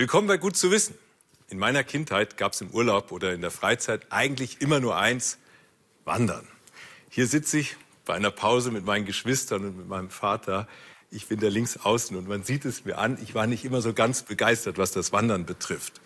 [0.00, 0.94] Willkommen bei Gut zu wissen.
[1.50, 5.36] In meiner Kindheit gab es im Urlaub oder in der Freizeit eigentlich immer nur eins,
[6.06, 6.48] Wandern.
[7.10, 7.76] Hier sitze ich
[8.06, 10.66] bei einer Pause mit meinen Geschwistern und mit meinem Vater.
[11.10, 13.82] Ich bin da links außen und man sieht es mir an, ich war nicht immer
[13.82, 16.00] so ganz begeistert, was das Wandern betrifft.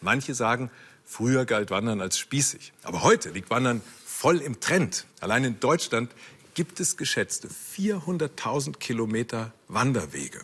[0.00, 0.70] Manche sagen,
[1.04, 2.72] früher galt Wandern als spießig.
[2.84, 5.06] Aber heute liegt Wandern voll im Trend.
[5.18, 6.12] Allein in Deutschland
[6.54, 10.42] gibt es geschätzte 400.000 Kilometer Wanderwege.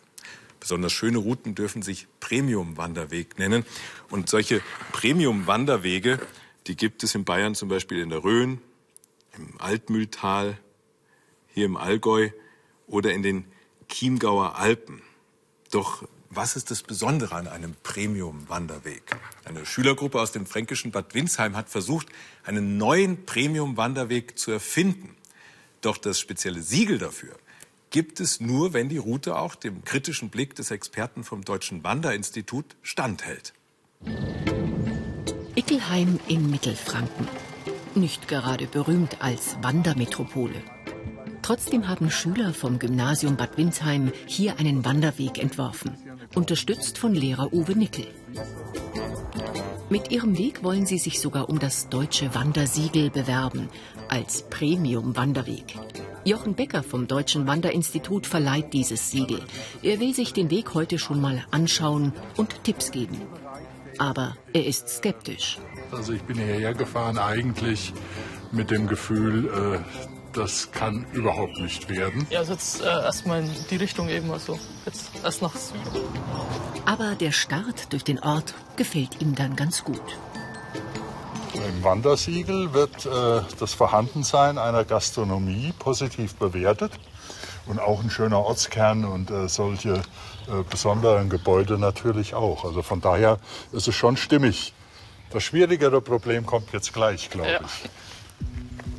[0.61, 3.65] Besonders schöne Routen dürfen sich Premium-Wanderweg nennen.
[4.11, 6.19] Und solche Premium-Wanderwege,
[6.67, 8.61] die gibt es in Bayern zum Beispiel in der Rhön,
[9.37, 10.59] im Altmühltal,
[11.53, 12.31] hier im Allgäu
[12.87, 13.45] oder in den
[13.89, 15.03] Chiemgauer Alpen.
[15.71, 19.17] Doch was ist das Besondere an einem Premium-Wanderweg?
[19.45, 22.09] Eine Schülergruppe aus dem fränkischen Bad Windsheim hat versucht,
[22.45, 25.17] einen neuen Premium-Wanderweg zu erfinden.
[25.81, 27.37] Doch das spezielle Siegel dafür
[27.91, 32.77] gibt es nur, wenn die Route auch dem kritischen Blick des Experten vom Deutschen Wanderinstitut
[32.83, 33.53] standhält.
[35.55, 37.27] Ickelheim in Mittelfranken.
[37.95, 40.63] Nicht gerade berühmt als Wandermetropole.
[41.41, 45.97] Trotzdem haben Schüler vom Gymnasium Bad Windsheim hier einen Wanderweg entworfen,
[46.35, 48.09] unterstützt von Lehrer Uwe Nickel.
[49.89, 53.69] Mit ihrem Weg wollen sie sich sogar um das deutsche Wandersiegel bewerben,
[54.09, 55.77] als Premium-Wanderweg.
[56.27, 59.41] Jochen Becker vom Deutschen Wanderinstitut verleiht dieses Siegel.
[59.85, 63.23] Er will sich den Weg heute schon mal anschauen und Tipps geben.
[63.99, 65.59] Aber er ist skeptisch.
[65.93, 67.93] Also ich bin hierher gefahren eigentlich
[68.51, 69.79] mit dem Gefühl, äh,
[70.33, 72.27] das kann überhaupt nicht werden.
[72.29, 75.81] Ja, also jetzt äh, erstmal in die Richtung eben, also jetzt erst nach Süden.
[76.87, 80.03] Aber der Start durch den Ort gefällt ihm dann ganz gut.
[81.69, 86.93] Im Wandersiegel wird äh, das Vorhandensein einer Gastronomie positiv bewertet
[87.67, 92.65] und auch ein schöner Ortskern und äh, solche äh, besonderen Gebäude natürlich auch.
[92.65, 93.39] Also von daher
[93.73, 94.75] ist es schon stimmig.
[95.31, 97.61] Das schwierigere Problem kommt jetzt gleich, glaube ja.
[97.61, 97.91] ich.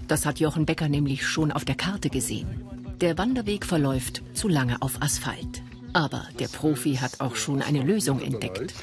[0.08, 2.66] Das hat Jochen Becker nämlich schon auf der Karte gesehen.
[3.00, 5.62] Der Wanderweg verläuft zu lange auf Asphalt.
[5.94, 8.74] Aber der Profi hat auch schon eine Lösung entdeckt.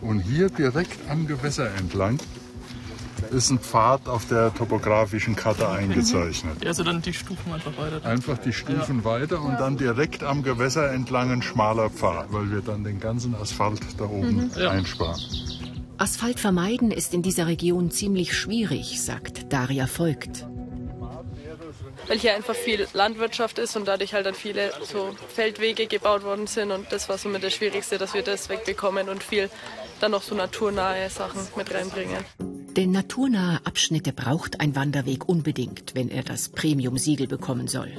[0.00, 2.18] Und hier direkt am Gewässer entlang
[3.30, 6.66] ist ein Pfad auf der topografischen Karte eingezeichnet.
[6.66, 8.04] Also dann die Stufen einfach weiter.
[8.04, 9.04] Einfach die Stufen ja.
[9.04, 13.34] weiter und dann direkt am Gewässer entlang ein schmaler Pfad, weil wir dann den ganzen
[13.34, 14.50] Asphalt da oben mhm.
[14.56, 14.70] ja.
[14.70, 15.20] einsparen.
[15.98, 20.46] Asphalt vermeiden ist in dieser Region ziemlich schwierig, sagt Daria Voigt.
[22.06, 26.46] Weil hier einfach viel Landwirtschaft ist und dadurch halt dann viele so Feldwege gebaut worden
[26.46, 29.50] sind und das war somit das Schwierigste, dass wir das wegbekommen und viel
[30.00, 32.24] dann noch so naturnahe Sachen mit reinbringen.
[32.76, 37.90] Denn naturnahe Abschnitte braucht ein Wanderweg unbedingt, wenn er das Premium-Siegel bekommen soll.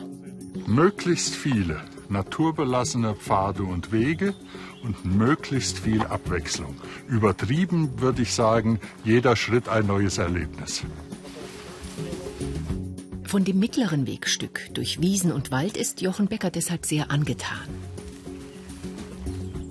[0.67, 4.33] Möglichst viele naturbelassene Pfade und Wege
[4.83, 6.75] und möglichst viel Abwechslung.
[7.07, 10.83] Übertrieben würde ich sagen, jeder Schritt ein neues Erlebnis.
[13.23, 17.67] Von dem mittleren Wegstück durch Wiesen und Wald ist Jochen Becker deshalb sehr angetan.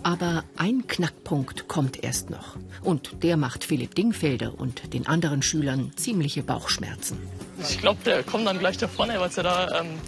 [0.06, 2.56] Aber ein Knackpunkt kommt erst noch.
[2.84, 7.18] Und der macht Philipp Dingfelder und den anderen Schülern ziemliche Bauchschmerzen.
[7.68, 9.98] Ich glaube, der kommt dann gleich da vorne, weil es ja da ähm,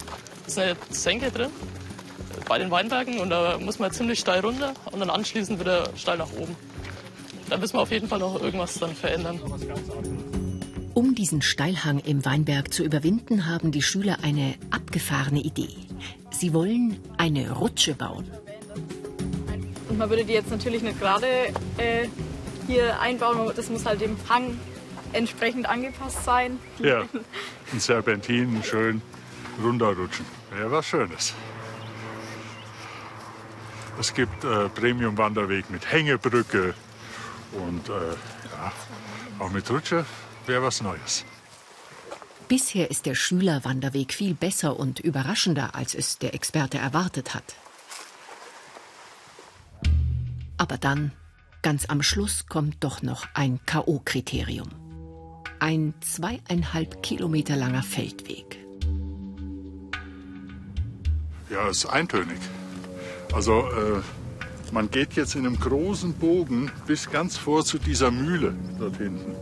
[0.46, 1.50] ist eine Senke drin
[2.48, 6.18] bei den Weinbergen und da muss man ziemlich steil runter und dann anschließend wieder steil
[6.18, 6.54] nach oben.
[7.50, 9.40] Da müssen wir auf jeden Fall noch irgendwas dann verändern.
[10.94, 15.74] Um diesen Steilhang im Weinberg zu überwinden, haben die Schüler eine abgefahrene Idee.
[16.30, 18.30] Sie wollen eine Rutsche bauen.
[19.88, 21.26] Und man würde die jetzt natürlich nicht gerade
[21.78, 22.08] äh,
[22.66, 24.58] hier einbauen, das muss halt dem Hang
[25.12, 26.58] entsprechend angepasst sein.
[26.78, 27.02] Ja,
[27.72, 29.02] ein Serpentin schön
[29.62, 30.26] runterrutschen.
[30.50, 31.34] Wäre was Schönes.
[33.98, 36.74] Es gibt äh, Premium-Wanderweg mit Hängebrücke
[37.52, 38.72] und äh, ja,
[39.38, 40.04] auch mit Rutsche
[40.46, 41.24] wäre was Neues.
[42.46, 47.56] Bisher ist der Schülerwanderweg viel besser und überraschender, als es der Experte erwartet hat.
[50.58, 51.12] Aber dann,
[51.62, 54.68] ganz am Schluss, kommt doch noch ein K.O.-Kriterium.
[55.60, 58.58] Ein zweieinhalb Kilometer langer Feldweg.
[61.50, 62.38] Ja, ist eintönig.
[63.32, 64.02] Also äh,
[64.72, 69.34] man geht jetzt in einem großen Bogen bis ganz vor zu dieser Mühle dort hinten.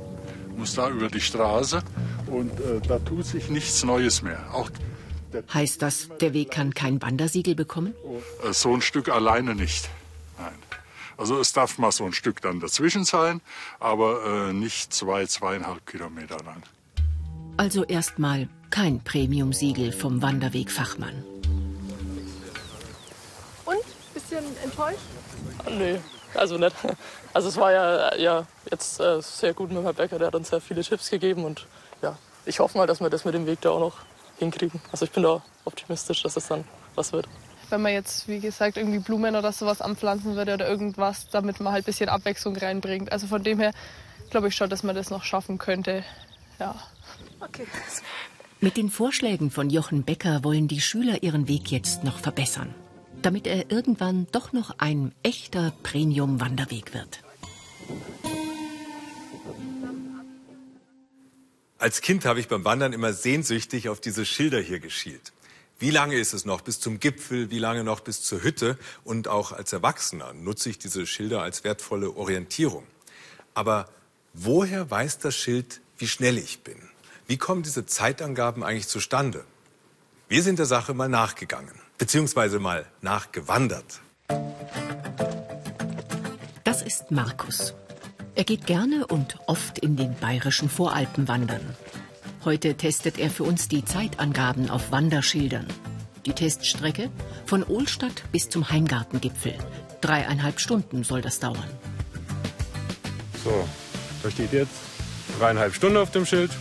[0.56, 1.82] Muss da über die Straße
[2.26, 4.38] und äh, da tut sich nichts Neues mehr.
[4.52, 4.70] Auch
[5.52, 7.94] heißt das, der Weg kann kein Wandersiegel bekommen?
[8.42, 9.88] Äh, so ein Stück alleine nicht.
[11.16, 13.40] Also es darf mal so ein Stück dann dazwischen sein,
[13.80, 16.62] aber äh, nicht zwei, zweieinhalb Kilometer lang.
[17.56, 21.24] Also erstmal kein Premium-Siegel vom Wanderwegfachmann.
[23.64, 23.78] Und?
[24.12, 24.98] Bisschen enttäuscht?
[25.70, 25.96] Nö.
[26.34, 26.76] Also nicht.
[27.32, 30.50] Also es war ja, ja jetzt äh, sehr gut mit Herrn Becker, der hat uns
[30.50, 31.66] sehr viele Tipps gegeben und
[32.02, 33.96] ja, ich hoffe mal, dass wir das mit dem Weg da auch noch
[34.38, 34.80] hinkriegen.
[34.92, 36.64] Also ich bin da optimistisch, dass es dann
[36.94, 37.26] was wird.
[37.68, 41.72] Wenn man jetzt, wie gesagt, irgendwie Blumen oder sowas anpflanzen würde oder irgendwas, damit man
[41.72, 43.10] halt ein bisschen Abwechslung reinbringt.
[43.10, 43.72] Also von dem her
[44.30, 46.04] glaube ich schon, dass man das noch schaffen könnte.
[46.58, 46.76] Ja.
[47.40, 47.66] Okay.
[48.60, 52.74] Mit den Vorschlägen von Jochen Becker wollen die Schüler ihren Weg jetzt noch verbessern,
[53.20, 57.20] damit er irgendwann doch noch ein echter Premium-Wanderweg wird.
[61.78, 65.32] Als Kind habe ich beim Wandern immer sehnsüchtig auf diese Schilder hier geschielt.
[65.78, 67.50] Wie lange ist es noch bis zum Gipfel?
[67.50, 68.78] Wie lange noch bis zur Hütte?
[69.04, 72.84] Und auch als Erwachsener nutze ich diese Schilder als wertvolle Orientierung.
[73.52, 73.90] Aber
[74.32, 76.76] woher weiß das Schild, wie schnell ich bin?
[77.26, 79.44] Wie kommen diese Zeitangaben eigentlich zustande?
[80.28, 84.00] Wir sind der Sache mal nachgegangen, beziehungsweise mal nachgewandert.
[86.64, 87.74] Das ist Markus.
[88.34, 91.76] Er geht gerne und oft in den bayerischen Voralpen wandern.
[92.46, 95.66] Heute testet er für uns die Zeitangaben auf Wanderschildern.
[96.26, 97.10] Die Teststrecke
[97.44, 99.54] von Ohlstadt bis zum Heimgartengipfel.
[100.00, 101.68] Dreieinhalb Stunden soll das dauern.
[103.42, 103.68] So,
[104.22, 104.70] da steht jetzt
[105.40, 106.52] dreieinhalb Stunden auf dem Schild.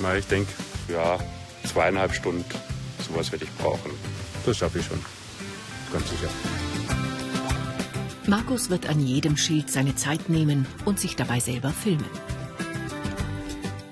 [0.00, 0.50] Na, ich denke,
[0.88, 1.18] ja,
[1.64, 2.46] zweieinhalb Stunden,
[3.06, 3.90] sowas werde ich brauchen.
[4.46, 5.04] Das schaffe ich schon.
[5.92, 6.30] Ganz sicher.
[8.26, 12.25] Markus wird an jedem Schild seine Zeit nehmen und sich dabei selber filmen.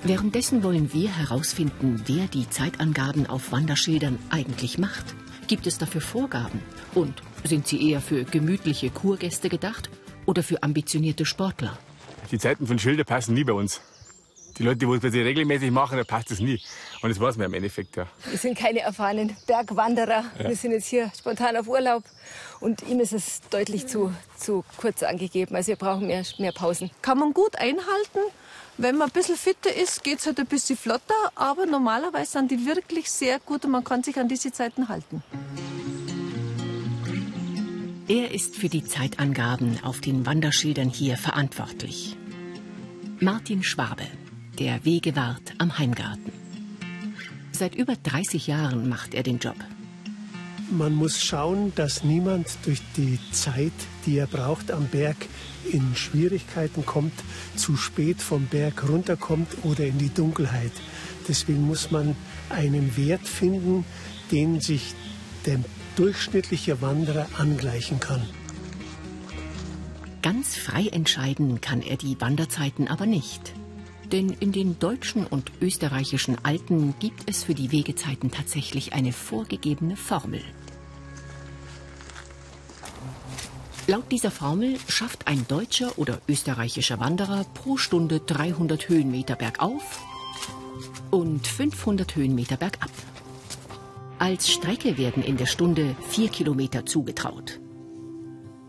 [0.07, 5.15] Währenddessen wollen wir herausfinden, wer die Zeitangaben auf Wanderschildern eigentlich macht.
[5.47, 6.61] Gibt es dafür Vorgaben?
[6.95, 9.89] Und sind sie eher für gemütliche Kurgäste gedacht
[10.27, 11.79] oder für ambitionierte Sportler?
[12.31, 13.81] Die Zeiten von Schildern passen nie bei uns.
[14.59, 16.61] Die Leute, die das regelmäßig machen, da passt es nie.
[17.01, 18.07] Und das weiß man im Endeffekt, ja.
[18.29, 20.25] Wir sind keine erfahrenen Bergwanderer.
[20.39, 20.49] Ja.
[20.49, 22.05] Wir sind jetzt hier spontan auf Urlaub.
[22.61, 25.57] Und ihm ist es deutlich zu, zu kurz angegeben.
[25.57, 26.91] Also wir brauchen mehr, mehr Pausen.
[27.01, 28.21] Kann man gut einhalten.
[28.77, 31.15] Wenn man ein bisschen fitter ist, geht es halt ein bisschen flotter.
[31.35, 35.23] Aber normalerweise sind die wirklich sehr gut und man kann sich an diese Zeiten halten.
[38.09, 42.17] Er ist für die Zeitangaben auf den Wanderschildern hier verantwortlich.
[43.21, 44.05] Martin Schwabe
[44.59, 46.33] der Wegewart am Heimgarten.
[47.53, 49.57] Seit über 30 Jahren macht er den Job.
[50.71, 53.73] Man muss schauen, dass niemand durch die Zeit,
[54.07, 55.17] die er braucht am Berg,
[55.71, 57.13] in Schwierigkeiten kommt,
[57.55, 60.73] zu spät vom Berg runterkommt oder in die Dunkelheit.
[61.29, 62.17] Deswegen muss man
[62.51, 63.85] einen Wert finden,
[64.31, 64.95] den sich
[65.47, 65.61] der
[65.97, 68.23] durchschnittliche Wanderer angleichen kann.
[70.23, 73.53] Ganz frei entscheiden kann er die Wanderzeiten aber nicht.
[74.13, 79.97] Denn in den deutschen und österreichischen Alpen gibt es für die Wegezeiten tatsächlich eine vorgegebene
[79.97, 80.43] Formel.
[83.87, 90.01] Laut dieser Formel schafft ein deutscher oder österreichischer Wanderer pro Stunde 300 Höhenmeter bergauf
[91.11, 92.91] und 500 Höhenmeter bergab.
[94.19, 97.61] Als Strecke werden in der Stunde vier Kilometer zugetraut.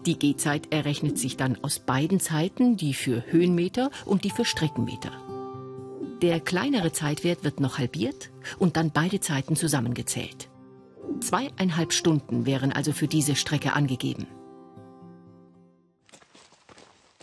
[0.05, 5.11] Die Gehzeit errechnet sich dann aus beiden Zeiten, die für Höhenmeter und die für Streckenmeter.
[6.21, 10.49] Der kleinere Zeitwert wird noch halbiert und dann beide Zeiten zusammengezählt.
[11.19, 14.27] Zweieinhalb Stunden wären also für diese Strecke angegeben.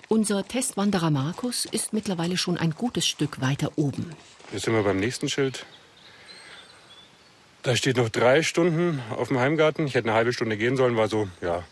[0.08, 4.10] Unser Testwanderer Markus ist mittlerweile schon ein gutes Stück weiter oben.
[4.52, 5.64] Jetzt sind wir beim nächsten Schild.
[7.62, 9.86] Da steht noch drei Stunden auf dem Heimgarten.
[9.86, 11.64] Ich hätte eine halbe Stunde gehen sollen, war so, ja,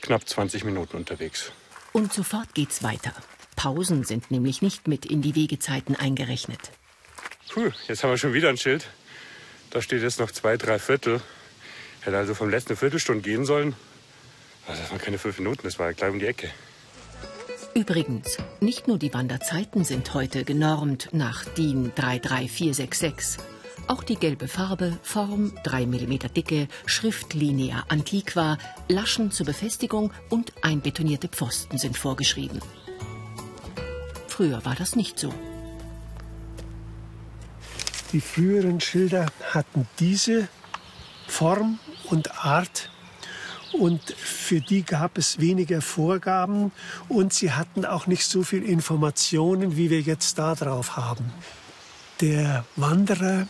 [0.00, 1.52] knapp 20 Minuten unterwegs.
[1.92, 3.12] Und sofort geht's weiter.
[3.58, 6.70] Pausen sind nämlich nicht mit in die Wegezeiten eingerechnet.
[7.52, 8.86] Puh, jetzt haben wir schon wieder ein Schild.
[9.70, 11.20] Da steht jetzt noch zwei, drei Viertel.
[12.02, 13.74] Hätte also vom letzten Viertelstunde gehen sollen.
[14.68, 16.50] Also das waren keine fünf Minuten, das war gleich um die Ecke.
[17.74, 23.42] Übrigens, nicht nur die Wanderzeiten sind heute genormt nach DIN 33466.
[23.88, 28.56] Auch die gelbe Farbe, Form, 3 mm Dicke, Schriftlinie Antiqua,
[28.88, 32.60] Laschen zur Befestigung und einbetonierte Pfosten sind vorgeschrieben.
[34.38, 35.34] Früher war das nicht so.
[38.12, 40.46] Die früheren Schilder hatten diese
[41.26, 42.88] Form und Art
[43.72, 46.70] und für die gab es weniger Vorgaben
[47.08, 51.32] und sie hatten auch nicht so viel Informationen, wie wir jetzt da drauf haben.
[52.20, 53.48] Der Wanderer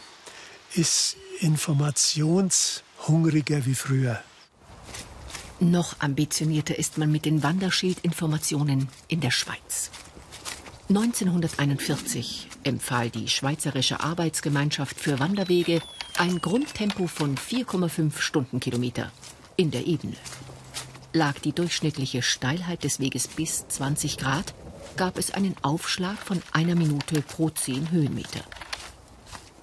[0.72, 4.22] ist informationshungriger wie früher.
[5.60, 9.90] Noch ambitionierter ist man mit den Wanderschildinformationen in der Schweiz.
[10.88, 15.82] 1941 empfahl die Schweizerische Arbeitsgemeinschaft für Wanderwege
[16.16, 19.12] ein Grundtempo von 4,5 Stundenkilometer
[19.56, 20.16] in der Ebene.
[21.12, 24.54] Lag die durchschnittliche Steilheit des Weges bis 20 Grad,
[24.96, 28.40] gab es einen Aufschlag von einer Minute pro 10 Höhenmeter.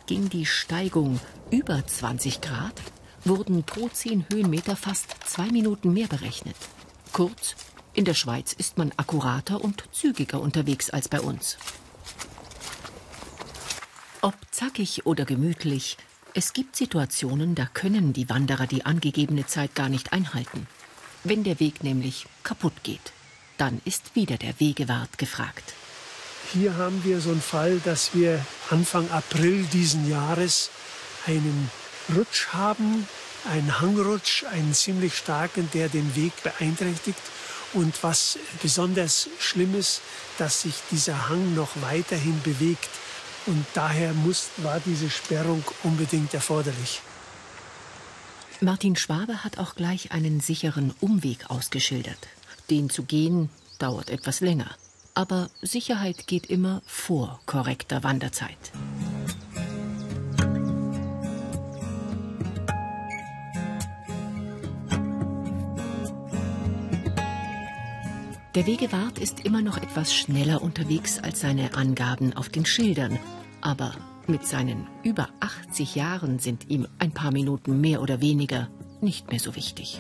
[0.06, 2.80] Ging die Steigung über 20 Grad,
[3.24, 6.56] wurden pro 10 Höhenmeter fast zwei Minuten mehr berechnet.
[7.14, 7.56] Kurz,
[7.96, 11.58] in der Schweiz ist man akkurater und zügiger unterwegs als bei uns.
[14.22, 15.98] Ob zackig oder gemütlich,
[16.34, 20.68] es gibt Situationen, da können die Wanderer die angegebene Zeit gar nicht einhalten.
[21.24, 23.14] Wenn der Weg nämlich kaputt geht,
[23.58, 25.74] dann ist wieder der Wegewart gefragt.
[26.54, 30.70] Hier haben wir so einen Fall, dass wir Anfang April diesen Jahres
[31.26, 31.72] einen
[32.16, 33.08] Rutsch haben,
[33.46, 37.20] einen Hangrutsch, einen ziemlich starken, der den Weg beeinträchtigt.
[37.74, 40.02] Und was besonders schlimm ist,
[40.38, 42.90] dass sich dieser Hang noch weiterhin bewegt.
[43.46, 47.02] Und daher muss, war diese Sperrung unbedingt erforderlich.
[48.62, 52.18] Martin Schwabe hat auch gleich einen sicheren Umweg ausgeschildert.
[52.70, 53.50] Den zu gehen
[53.80, 54.76] dauert etwas länger.
[55.14, 58.72] Aber Sicherheit geht immer vor korrekter Wanderzeit.
[68.56, 73.20] Der Wegewart ist immer noch etwas schneller unterwegs als seine Angaben auf den Schildern.
[73.60, 73.94] Aber
[74.28, 78.70] mit seinen über 80 Jahren sind ihm ein paar Minuten mehr oder weniger
[79.02, 80.00] nicht mehr so wichtig.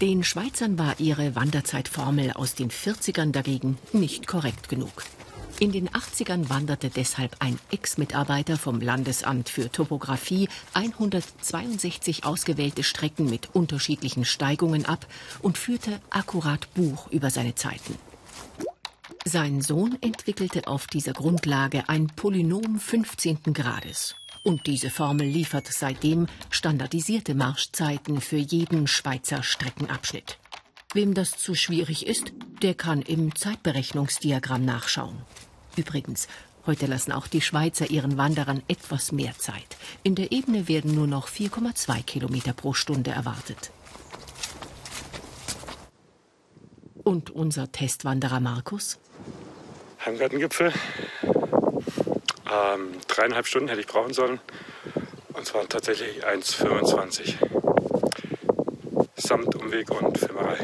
[0.00, 5.04] Den Schweizern war ihre Wanderzeitformel aus den 40ern dagegen nicht korrekt genug.
[5.58, 13.54] In den 80ern wanderte deshalb ein Ex-Mitarbeiter vom Landesamt für Topographie 162 ausgewählte Strecken mit
[13.54, 15.06] unterschiedlichen Steigungen ab
[15.40, 17.96] und führte akkurat Buch über seine Zeiten.
[19.24, 23.54] Sein Sohn entwickelte auf dieser Grundlage ein Polynom 15.
[23.54, 24.14] Grades.
[24.44, 30.38] Und diese Formel liefert seitdem standardisierte Marschzeiten für jeden Schweizer Streckenabschnitt.
[30.92, 32.32] Wem das zu schwierig ist,
[32.62, 35.18] der kann im Zeitberechnungsdiagramm nachschauen.
[35.76, 36.26] Übrigens,
[36.66, 39.76] heute lassen auch die Schweizer ihren Wanderern etwas mehr Zeit.
[40.02, 43.70] In der Ebene werden nur noch 4,2 Kilometer pro Stunde erwartet.
[47.04, 48.98] Und unser Testwanderer Markus?
[50.04, 50.72] Heimgartengipfel.
[51.22, 54.40] Ähm, dreieinhalb Stunden hätte ich brauchen sollen.
[55.34, 57.34] Und zwar tatsächlich 1,25.
[59.16, 60.58] Samt Umweg und Filmerei.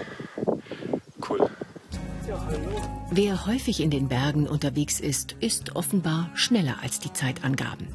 [3.11, 7.89] Wer häufig in den Bergen unterwegs ist, ist offenbar schneller als die Zeitangaben.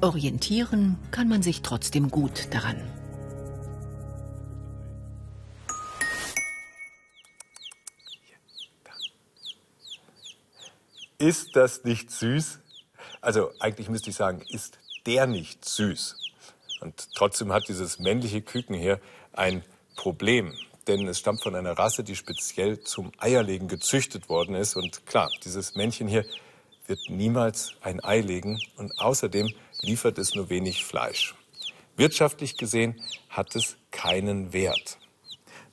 [0.00, 2.76] Orientieren kann man sich trotzdem gut daran.
[11.18, 12.60] Ist das nicht süß?
[13.20, 16.16] Also eigentlich müsste ich sagen, ist der nicht süß?
[16.80, 19.00] Und trotzdem hat dieses männliche Küken hier
[19.34, 19.62] ein
[19.96, 20.54] Problem.
[20.86, 24.76] Denn es stammt von einer Rasse, die speziell zum Eierlegen gezüchtet worden ist.
[24.76, 26.24] Und klar, dieses Männchen hier
[26.86, 28.60] wird niemals ein Ei legen.
[28.76, 31.34] Und außerdem liefert es nur wenig Fleisch.
[31.96, 34.98] Wirtschaftlich gesehen hat es keinen Wert.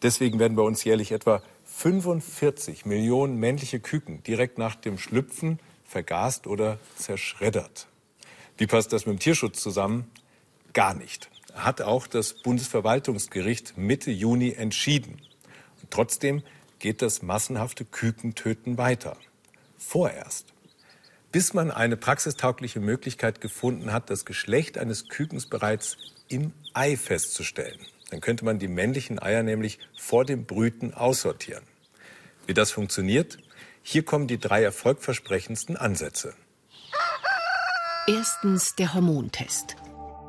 [0.02, 6.48] Deswegen werden bei uns jährlich etwa 45 Millionen männliche Küken direkt nach dem Schlüpfen vergast
[6.48, 7.88] oder zerschreddert.
[8.58, 10.10] Wie passt das mit dem Tierschutz zusammen?
[10.74, 11.30] Gar nicht.
[11.58, 15.22] Hat auch das Bundesverwaltungsgericht Mitte Juni entschieden.
[15.82, 16.44] Und trotzdem
[16.80, 19.18] geht das massenhafte Kükentöten weiter.
[19.78, 20.54] Vorerst.
[21.32, 25.98] Bis man eine praxistaugliche Möglichkeit gefunden hat, das Geschlecht eines Kükens bereits
[26.30, 27.80] im Ei festzustellen.
[28.12, 31.64] Dann könnte man die männlichen Eier nämlich vor dem Brüten aussortieren.
[32.46, 33.40] Wie das funktioniert,
[33.82, 36.34] hier kommen die drei erfolgversprechendsten Ansätze.
[38.08, 39.76] Erstens der Hormontest.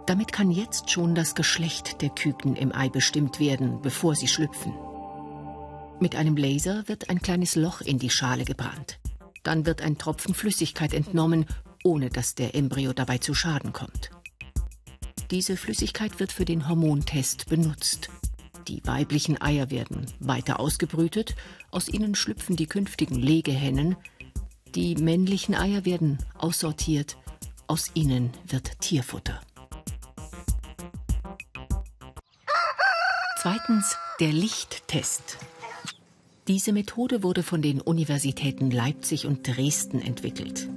[0.09, 4.73] Damit kann jetzt schon das Geschlecht der Küken im Ei bestimmt werden, bevor sie schlüpfen.
[6.01, 9.01] Mit einem Laser wird ein kleines Loch in die Schale gebrannt.
[9.43, 11.45] Dann wird ein Tropfen Flüssigkeit entnommen,
[11.85, 14.09] ohne dass der Embryo dabei zu Schaden kommt.
[15.31, 18.09] Diese Flüssigkeit wird für den Hormontest benutzt.
[18.67, 21.35] Die weiblichen Eier werden weiter ausgebrütet,
[21.71, 23.95] aus ihnen schlüpfen die künftigen Legehennen,
[24.75, 27.19] die männlichen Eier werden aussortiert,
[27.67, 29.39] aus ihnen wird Tierfutter.
[33.49, 35.39] Zweitens der Lichttest.
[36.49, 40.69] Diese Methode wurde von den Universitäten Leipzig und Dresden entwickelt.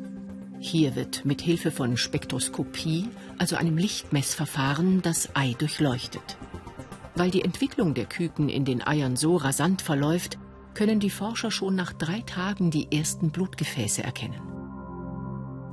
[0.61, 6.37] Hier wird mit Hilfe von Spektroskopie, also einem Lichtmessverfahren, das Ei durchleuchtet.
[7.13, 10.37] Weil die Entwicklung der Küken in den Eiern so rasant verläuft,
[10.73, 14.39] können die Forscher schon nach drei Tagen die ersten Blutgefäße erkennen.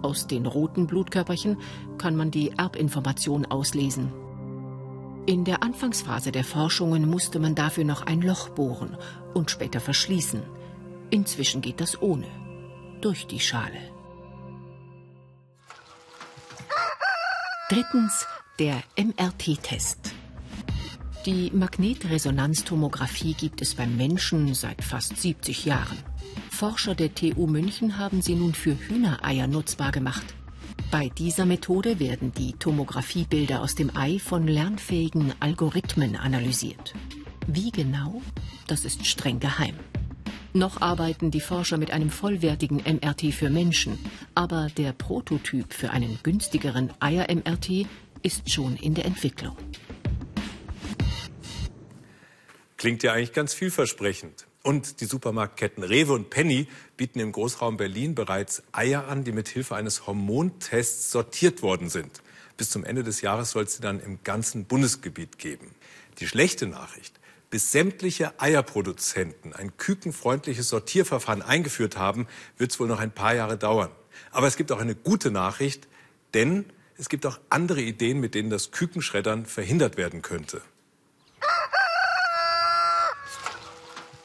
[0.02, 1.59] Aus den roten Blutkörperchen
[1.97, 4.12] kann man die Erbinformation auslesen.
[5.29, 8.97] In der Anfangsphase der Forschungen musste man dafür noch ein Loch bohren
[9.35, 10.43] und später verschließen.
[11.11, 12.25] Inzwischen geht das ohne,
[13.03, 13.77] durch die Schale.
[17.69, 18.27] Drittens
[18.59, 20.15] der MRT-Test.
[21.27, 25.99] Die Magnetresonanztomographie gibt es beim Menschen seit fast 70 Jahren.
[26.51, 30.25] Forscher der TU München haben sie nun für Hühnereier nutzbar gemacht.
[30.91, 36.95] Bei dieser Methode werden die Tomographiebilder aus dem Ei von lernfähigen Algorithmen analysiert.
[37.47, 38.23] Wie genau?
[38.67, 39.75] Das ist streng geheim.
[40.55, 43.99] Noch arbeiten die Forscher mit einem vollwertigen MRT für Menschen,
[44.35, 47.87] aber der Prototyp für einen günstigeren Eier-MRT
[48.23, 49.57] ist schon in der Entwicklung.
[52.77, 54.48] Klingt ja eigentlich ganz vielversprechend.
[54.62, 59.49] Und die Supermarktketten Rewe und Penny bieten im Großraum Berlin bereits Eier an, die mit
[59.49, 62.23] Hilfe eines Hormontests sortiert worden sind.
[62.57, 65.71] Bis zum Ende des Jahres soll es sie dann im ganzen Bundesgebiet geben.
[66.19, 67.19] Die schlechte Nachricht,
[67.50, 72.27] bis sämtliche Eierproduzenten ein kükenfreundliches Sortierverfahren eingeführt haben,
[72.59, 73.91] wird es wohl noch ein paar Jahre dauern.
[74.33, 75.87] Aber es gibt auch eine gute Nachricht,
[76.35, 80.61] denn es gibt auch andere Ideen, mit denen das Kükenschreddern verhindert werden könnte.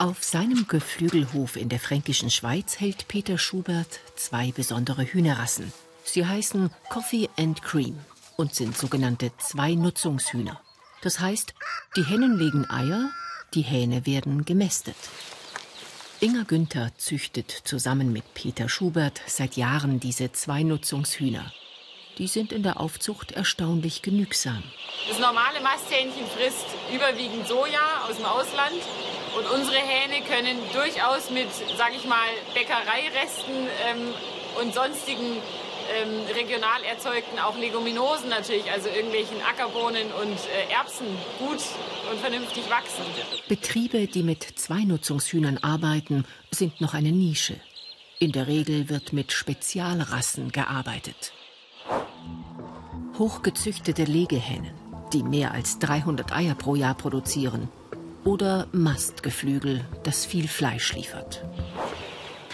[0.03, 5.71] Auf seinem Geflügelhof in der fränkischen Schweiz hält Peter Schubert zwei besondere Hühnerrassen.
[6.03, 7.97] Sie heißen Coffee and Cream
[8.35, 10.59] und sind sogenannte Zwei-Nutzungshühner.
[11.03, 11.53] Das heißt,
[11.95, 13.11] die Hennen legen Eier,
[13.53, 14.97] die Hähne werden gemästet.
[16.19, 21.53] Inga Günther züchtet zusammen mit Peter Schubert seit Jahren diese Zwei-Nutzungshühner.
[22.17, 24.63] Die sind in der Aufzucht erstaunlich genügsam.
[25.07, 28.81] Das normale Masthähnchen frisst überwiegend Soja aus dem Ausland
[29.37, 34.13] und unsere Hähne können durchaus mit, sage ich mal, Bäckereiresten ähm,
[34.61, 35.41] und sonstigen
[35.91, 41.07] ähm, regional erzeugten, auch Leguminosen natürlich, also irgendwelchen Ackerbohnen und äh, Erbsen
[41.39, 41.59] gut
[42.11, 43.03] und vernünftig wachsen.
[43.47, 47.55] Betriebe, die mit Zweinutzungshühnern arbeiten, sind noch eine Nische.
[48.19, 51.33] In der Regel wird mit Spezialrassen gearbeitet.
[53.19, 54.73] Hochgezüchtete Legehennen,
[55.11, 57.69] die mehr als 300 Eier pro Jahr produzieren,
[58.23, 61.43] oder Mastgeflügel, das viel Fleisch liefert.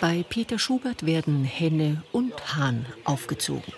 [0.02, 3.74] Bei Peter Schubert werden Henne und Hahn aufgezogen.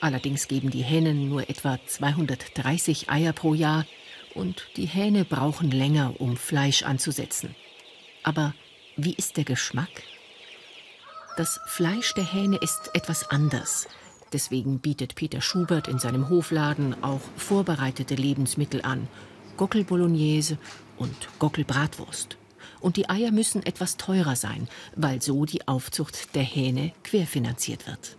[0.00, 3.86] Allerdings geben die Hennen nur etwa 230 Eier pro Jahr
[4.34, 7.54] und die Hähne brauchen länger, um Fleisch anzusetzen.
[8.22, 8.54] Aber
[8.96, 10.02] wie ist der Geschmack?
[11.36, 13.88] Das Fleisch der Hähne ist etwas anders.
[14.32, 19.08] Deswegen bietet Peter Schubert in seinem Hofladen auch vorbereitete Lebensmittel an.
[19.56, 20.58] Gockel Bolognese
[20.96, 22.36] und Gockelbratwurst.
[22.80, 28.16] Und die Eier müssen etwas teurer sein, weil so die Aufzucht der Hähne querfinanziert wird.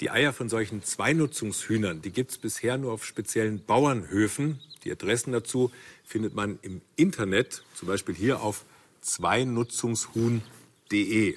[0.00, 4.58] Die Eier von solchen Zweinutzungshühnern, die gibt es bisher nur auf speziellen Bauernhöfen.
[4.82, 5.70] Die Adressen dazu
[6.04, 8.64] findet man im Internet, zum Beispiel hier auf
[9.00, 11.36] zweinutzungshuhn.de.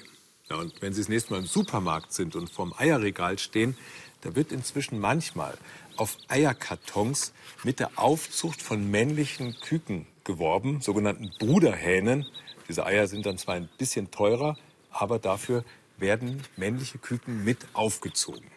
[0.50, 3.76] Ja, und wenn Sie das nächste Mal im Supermarkt sind und vorm Eierregal stehen,
[4.22, 5.56] da wird inzwischen manchmal
[5.96, 7.32] auf Eierkartons
[7.64, 12.26] mit der Aufzucht von männlichen Küken geworben, sogenannten Bruderhähnen.
[12.68, 14.56] Diese Eier sind dann zwar ein bisschen teurer,
[14.90, 15.64] aber dafür
[15.96, 18.50] werden männliche Küken mit aufgezogen.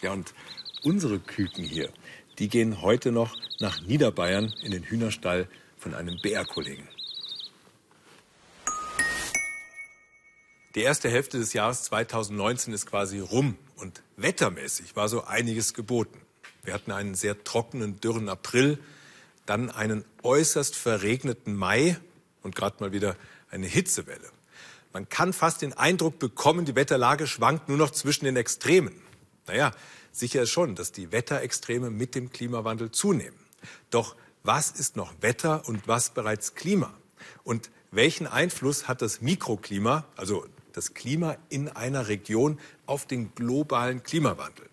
[0.00, 0.34] Ja, und
[0.82, 1.90] unsere Küken hier,
[2.38, 6.88] die gehen heute noch nach Niederbayern in den Hühnerstall von einem BR-Kollegen.
[10.74, 16.18] Die erste Hälfte des Jahres 2019 ist quasi rum und wettermäßig war so einiges geboten.
[16.62, 18.78] Wir hatten einen sehr trockenen, dürren April,
[19.44, 21.98] dann einen äußerst verregneten Mai
[22.42, 23.16] und gerade mal wieder
[23.50, 24.30] eine Hitzewelle.
[24.94, 28.94] Man kann fast den Eindruck bekommen, die Wetterlage schwankt nur noch zwischen den Extremen.
[29.46, 29.72] Naja,
[30.10, 33.38] sicher ist schon, dass die Wetterextreme mit dem Klimawandel zunehmen.
[33.90, 36.94] Doch was ist noch Wetter und was bereits Klima?
[37.44, 44.02] Und welchen Einfluss hat das Mikroklima, also das Klima in einer Region, auf den globalen
[44.02, 44.68] Klimawandel?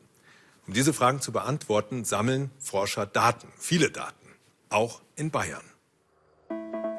[0.67, 4.27] Um diese Fragen zu beantworten, sammeln Forscher Daten, viele Daten,
[4.69, 5.63] auch in Bayern.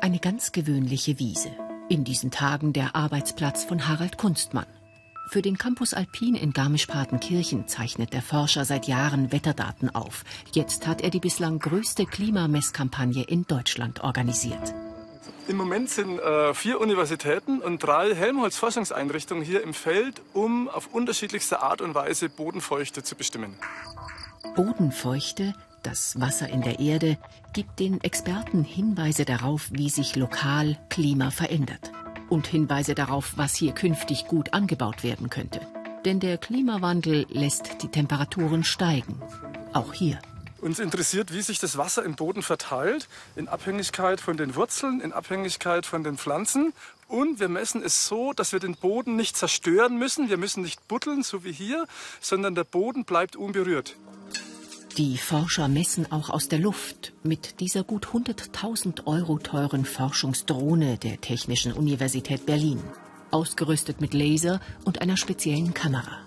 [0.01, 1.51] Eine ganz gewöhnliche Wiese.
[1.89, 4.67] In diesen Tagen der Arbeitsplatz von Harald Kunstmann.
[5.29, 10.25] Für den Campus Alpin in Garmisch-Partenkirchen zeichnet der Forscher seit Jahren Wetterdaten auf.
[10.53, 14.75] Jetzt hat er die bislang größte Klimamesskampagne in Deutschland organisiert.
[15.49, 21.63] Im Moment sind äh, vier Universitäten und drei Helmholtz-Forschungseinrichtungen hier im Feld, um auf unterschiedlichste
[21.63, 23.57] Art und Weise Bodenfeuchte zu bestimmen.
[24.55, 27.19] Bodenfeuchte, das Wasser in der Erde,
[27.53, 31.93] gibt den Experten Hinweise darauf, wie sich lokal Klima verändert.
[32.29, 35.61] Und Hinweise darauf, was hier künftig gut angebaut werden könnte.
[36.05, 39.21] Denn der Klimawandel lässt die Temperaturen steigen.
[39.73, 40.19] Auch hier.
[40.61, 45.13] Uns interessiert, wie sich das Wasser im Boden verteilt, in Abhängigkeit von den Wurzeln, in
[45.13, 46.75] Abhängigkeit von den Pflanzen.
[47.09, 50.29] Und wir messen es so, dass wir den Boden nicht zerstören müssen.
[50.29, 51.87] Wir müssen nicht buddeln, so wie hier,
[52.21, 53.97] sondern der Boden bleibt unberührt.
[54.99, 61.21] Die Forscher messen auch aus der Luft mit dieser gut 100.000 Euro teuren Forschungsdrohne der
[61.21, 62.83] Technischen Universität Berlin,
[63.31, 66.19] ausgerüstet mit Laser und einer speziellen Kamera.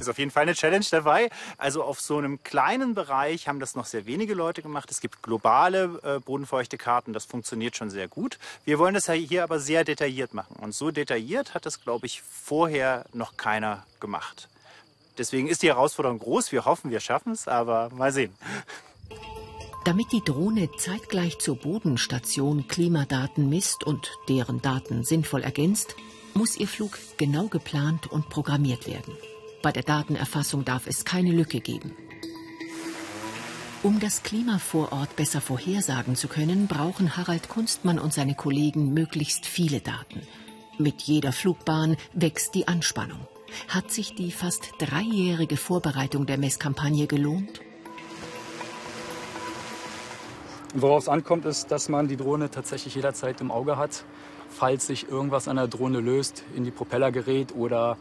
[0.00, 1.30] Ist auf jeden Fall eine Challenge dabei.
[1.58, 4.90] Also auf so einem kleinen Bereich haben das noch sehr wenige Leute gemacht.
[4.90, 8.38] Es gibt globale äh, bodenfeuchte Karten, das funktioniert schon sehr gut.
[8.64, 10.56] Wir wollen das hier aber sehr detailliert machen.
[10.56, 14.48] Und so detailliert hat das, glaube ich, vorher noch keiner gemacht.
[15.18, 16.50] Deswegen ist die Herausforderung groß.
[16.50, 18.32] Wir hoffen, wir schaffen es, aber mal sehen.
[19.84, 25.96] Damit die Drohne zeitgleich zur Bodenstation Klimadaten misst und deren Daten sinnvoll ergänzt,
[26.34, 29.16] muss ihr Flug genau geplant und programmiert werden.
[29.62, 31.94] Bei der Datenerfassung darf es keine Lücke geben.
[33.82, 38.92] Um das Klima vor Ort besser vorhersagen zu können, brauchen Harald Kunstmann und seine Kollegen
[38.92, 40.22] möglichst viele Daten.
[40.78, 43.26] Mit jeder Flugbahn wächst die Anspannung.
[43.68, 47.60] Hat sich die fast dreijährige Vorbereitung der Messkampagne gelohnt?
[50.74, 54.04] Worauf es ankommt, ist, dass man die Drohne tatsächlich jederzeit im Auge hat.
[54.48, 57.96] Falls sich irgendwas an der Drohne löst, in die Propeller gerät oder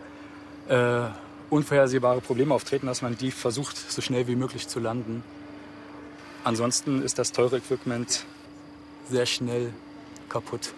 [0.67, 1.09] äh,
[1.49, 5.23] unvorhersehbare Probleme auftreten, dass man die versucht, so schnell wie möglich zu landen.
[6.43, 8.25] Ansonsten ist das teure Equipment
[9.09, 9.73] sehr schnell
[10.29, 10.73] kaputt.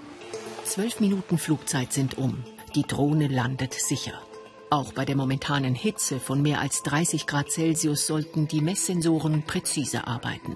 [0.63, 2.43] Zwölf Minuten Flugzeit sind um.
[2.75, 4.13] Die Drohne landet sicher.
[4.69, 10.07] Auch bei der momentanen Hitze von mehr als 30 Grad Celsius sollten die Messsensoren präzise
[10.07, 10.55] arbeiten.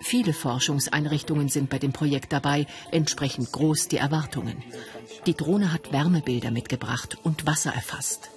[0.00, 4.62] Viele Forschungseinrichtungen sind bei dem Projekt dabei, entsprechend groß die Erwartungen.
[5.26, 8.30] Die Drohne hat Wärmebilder mitgebracht und Wasser erfasst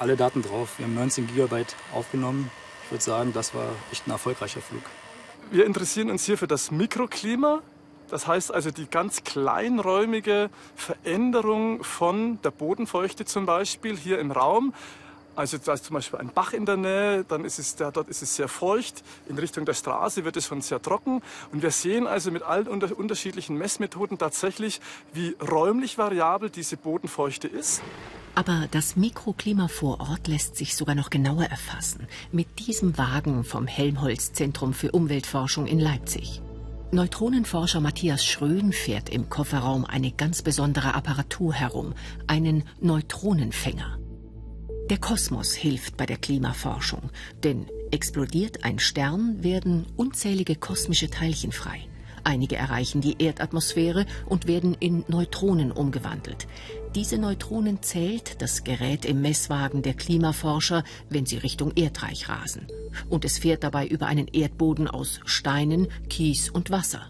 [0.00, 0.78] alle Daten drauf.
[0.78, 2.50] Wir haben 19 Gigabyte aufgenommen.
[2.84, 4.82] Ich würde sagen, das war echt ein erfolgreicher Flug.
[5.50, 7.62] Wir interessieren uns hier für das Mikroklima.
[8.08, 14.74] Das heißt also die ganz kleinräumige Veränderung von der Bodenfeuchte zum Beispiel hier im Raum.
[15.36, 18.20] Also da ist zum Beispiel ein Bach in der Nähe, dann ist es, dort ist
[18.22, 19.04] es sehr feucht.
[19.28, 21.22] In Richtung der Straße wird es schon sehr trocken.
[21.52, 24.80] Und wir sehen also mit allen unterschiedlichen Messmethoden tatsächlich,
[25.12, 27.80] wie räumlich variabel diese Bodenfeuchte ist.
[28.34, 32.06] Aber das Mikroklima vor Ort lässt sich sogar noch genauer erfassen.
[32.32, 36.40] Mit diesem Wagen vom Helmholtz Zentrum für Umweltforschung in Leipzig.
[36.92, 41.94] Neutronenforscher Matthias Schrön fährt im Kofferraum eine ganz besondere Apparatur herum,
[42.26, 43.98] einen Neutronenfänger.
[44.90, 47.10] Der Kosmos hilft bei der Klimaforschung,
[47.44, 51.89] denn explodiert ein Stern, werden unzählige kosmische Teilchen frei.
[52.24, 56.46] Einige erreichen die Erdatmosphäre und werden in Neutronen umgewandelt.
[56.94, 62.66] Diese Neutronen zählt das Gerät im Messwagen der Klimaforscher, wenn sie Richtung Erdreich rasen.
[63.08, 67.08] Und es fährt dabei über einen Erdboden aus Steinen, Kies und Wasser.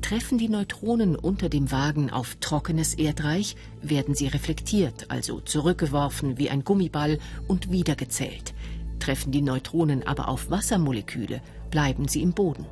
[0.00, 6.50] Treffen die Neutronen unter dem Wagen auf trockenes Erdreich, werden sie reflektiert, also zurückgeworfen wie
[6.50, 8.54] ein Gummiball und wiedergezählt.
[8.98, 12.66] Treffen die Neutronen aber auf Wassermoleküle, bleiben sie im Boden.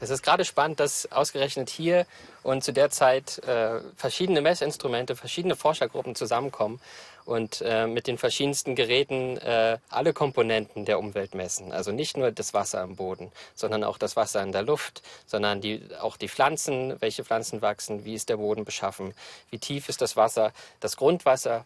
[0.00, 2.06] Es ist gerade spannend, dass ausgerechnet hier
[2.44, 6.80] und zu der Zeit äh, verschiedene Messinstrumente, verschiedene Forschergruppen zusammenkommen
[7.24, 11.72] und äh, mit den verschiedensten Geräten äh, alle Komponenten der Umwelt messen.
[11.72, 15.60] Also nicht nur das Wasser am Boden, sondern auch das Wasser in der Luft, sondern
[15.60, 19.14] die, auch die Pflanzen, welche Pflanzen wachsen, wie ist der Boden beschaffen,
[19.50, 21.64] wie tief ist das Wasser, das Grundwasser.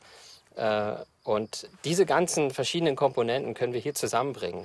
[0.57, 4.65] Äh, und diese ganzen verschiedenen Komponenten können wir hier zusammenbringen.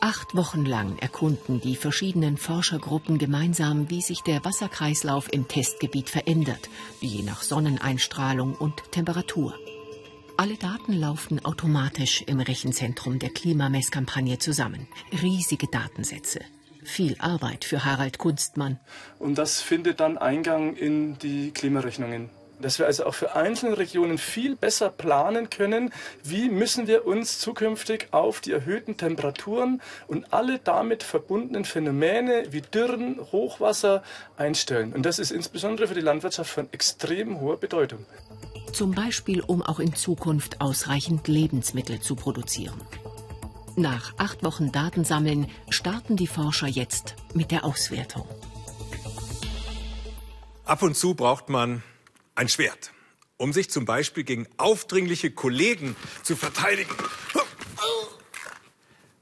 [0.00, 6.68] Acht Wochen lang erkunden die verschiedenen Forschergruppen gemeinsam, wie sich der Wasserkreislauf im Testgebiet verändert,
[7.00, 9.54] je nach Sonneneinstrahlung und Temperatur.
[10.36, 14.88] Alle Daten laufen automatisch im Rechenzentrum der Klimamesskampagne zusammen.
[15.22, 16.40] Riesige Datensätze.
[16.82, 18.80] Viel Arbeit für Harald Kunstmann.
[19.20, 22.28] Und das findet dann Eingang in die Klimarechnungen
[22.62, 25.92] dass wir also auch für einzelne Regionen viel besser planen können,
[26.24, 32.62] wie müssen wir uns zukünftig auf die erhöhten Temperaturen und alle damit verbundenen Phänomene wie
[32.62, 34.02] Dürren, Hochwasser
[34.36, 34.92] einstellen.
[34.92, 38.06] Und das ist insbesondere für die Landwirtschaft von extrem hoher Bedeutung.
[38.72, 42.80] Zum Beispiel, um auch in Zukunft ausreichend Lebensmittel zu produzieren.
[43.76, 48.26] Nach acht Wochen Datensammeln starten die Forscher jetzt mit der Auswertung.
[50.64, 51.82] Ab und zu braucht man
[52.34, 52.92] ein Schwert,
[53.36, 56.94] um sich zum Beispiel gegen aufdringliche Kollegen zu verteidigen.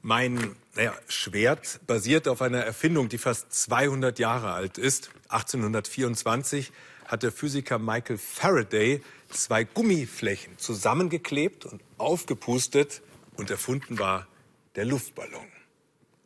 [0.01, 5.11] Mein Naja, Schwert basiert auf einer Erfindung, die fast 200 Jahre alt ist.
[5.29, 6.71] 1824
[7.05, 13.01] hat der Physiker Michael Faraday zwei Gummiflächen zusammengeklebt und aufgepustet
[13.35, 14.27] und erfunden war
[14.75, 15.47] der Luftballon.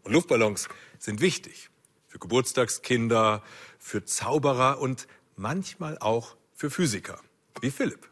[0.04, 0.69] Und Luftballons
[1.00, 1.69] sind wichtig
[2.08, 3.43] für Geburtstagskinder,
[3.80, 7.20] für Zauberer und manchmal auch für Physiker,
[7.62, 8.08] wie Philipp.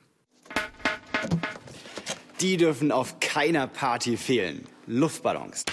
[2.41, 4.67] Die dürfen auf keiner Party fehlen.
[4.86, 5.63] Luftballons.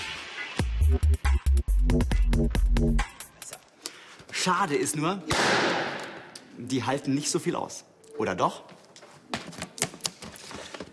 [4.31, 5.21] Schade ist nur,
[6.57, 7.85] die halten nicht so viel aus.
[8.17, 8.63] Oder doch?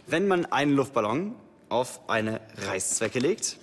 [0.08, 1.36] Wenn man einen Luftballon
[1.70, 3.58] auf eine Reißzwecke legt,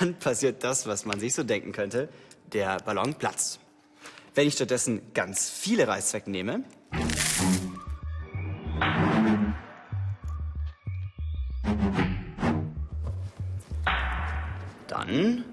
[0.00, 2.08] dann passiert das, was man sich so denken könnte.
[2.52, 3.60] Der Ballon platzt.
[4.34, 6.64] Wenn ich stattdessen ganz viele Reißzwecken nehme,
[14.88, 15.44] dann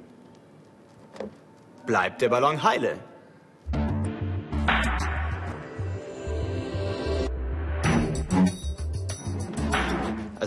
[1.85, 2.97] bleibt der Ballon heile.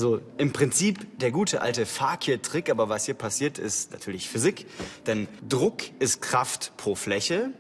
[0.01, 4.65] Also im Prinzip der gute alte Fakir-Trick, aber was hier passiert, ist natürlich Physik.
[5.07, 7.51] Denn Druck ist Kraft pro Fläche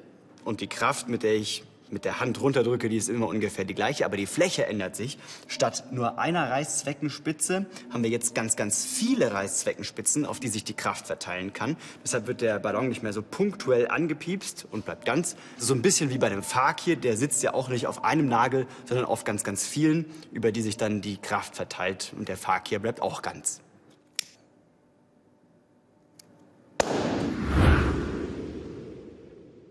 [0.46, 3.74] und die Kraft, mit der ich mit der Hand runterdrücke, die ist immer ungefähr die
[3.74, 5.18] gleiche, aber die Fläche ändert sich.
[5.46, 10.74] Statt nur einer Reißzweckenspitze haben wir jetzt ganz, ganz viele Reißzweckenspitzen, auf die sich die
[10.74, 11.76] Kraft verteilen kann.
[12.02, 15.36] Deshalb wird der Ballon nicht mehr so punktuell angepiepst und bleibt ganz.
[15.56, 18.66] So ein bisschen wie bei dem Fakir, der sitzt ja auch nicht auf einem Nagel,
[18.86, 22.78] sondern auf ganz, ganz vielen, über die sich dann die Kraft verteilt und der Fakir
[22.78, 23.60] bleibt auch ganz.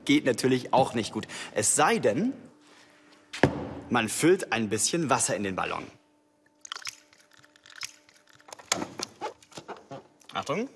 [0.09, 1.27] Geht natürlich auch nicht gut.
[1.53, 2.33] Es sei denn,
[3.91, 5.85] man füllt ein bisschen Wasser in den Ballon.
[10.33, 10.67] Achtung.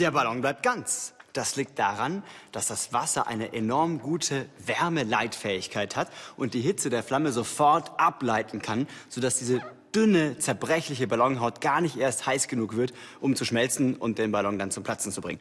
[0.00, 1.15] Der Ballon bleibt ganz.
[1.36, 7.02] Das liegt daran, dass das Wasser eine enorm gute Wärmeleitfähigkeit hat und die Hitze der
[7.02, 9.60] Flamme sofort ableiten kann, sodass diese
[9.94, 14.58] dünne, zerbrechliche Ballonhaut gar nicht erst heiß genug wird, um zu schmelzen und den Ballon
[14.58, 15.40] dann zum Platzen zu bringen.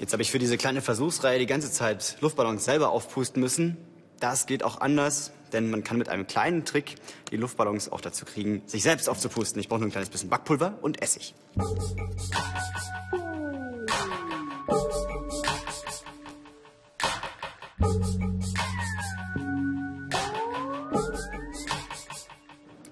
[0.00, 3.76] Jetzt habe ich für diese kleine Versuchsreihe die ganze Zeit Luftballons selber aufpusten müssen.
[4.18, 6.96] Das geht auch anders, denn man kann mit einem kleinen Trick
[7.30, 9.60] die Luftballons auch dazu kriegen, sich selbst aufzupusten.
[9.60, 11.34] Ich brauche nur ein kleines bisschen Backpulver und Essig.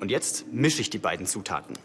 [0.01, 1.77] Und jetzt mische ich die beiden Zutaten.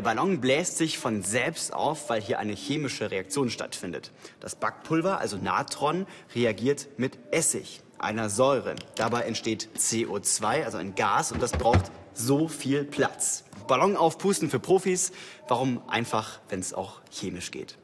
[0.00, 4.12] Der Ballon bläst sich von selbst auf, weil hier eine chemische Reaktion stattfindet.
[4.40, 8.76] Das Backpulver, also Natron, reagiert mit Essig, einer Säure.
[8.94, 13.44] Dabei entsteht CO2, also ein Gas, und das braucht so viel Platz.
[13.68, 15.12] Ballon aufpusten für Profis,
[15.48, 17.76] warum einfach, wenn es auch chemisch geht.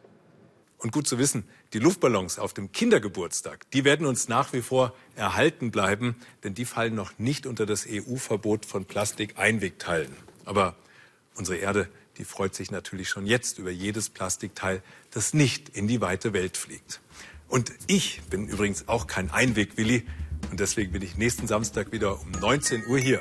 [0.79, 4.95] Und gut zu wissen, die Luftballons auf dem Kindergeburtstag, die werden uns nach wie vor
[5.17, 10.17] erhalten bleiben, denn die fallen noch nicht unter das EU-Verbot von Plastik-Einwegteilen.
[10.47, 10.77] Aber
[11.37, 16.01] Unsere Erde, die freut sich natürlich schon jetzt über jedes Plastikteil, das nicht in die
[16.01, 17.01] weite Welt fliegt.
[17.49, 20.07] Und ich bin übrigens auch kein Einweg-Willi
[20.51, 23.21] und deswegen bin ich nächsten Samstag wieder um 19 Uhr hier